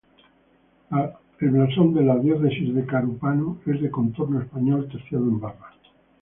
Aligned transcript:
El 1.39 1.49
blasón 1.51 1.93
de 1.93 2.01
la 2.03 2.17
Diócesis 2.17 2.73
de 2.73 2.87
Carúpano 2.87 3.59
es 3.67 3.79
de 3.81 3.91
contorno 3.91 4.41
español, 4.41 4.89
terciado 4.91 5.25
en 5.25 5.39
barra. 5.39 5.75